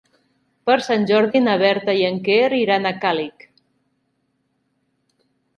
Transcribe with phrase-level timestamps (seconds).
[0.69, 3.49] Per Sant Jordi na Berta i en Quer iran a Càlig.